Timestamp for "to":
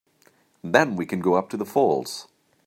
1.51-1.57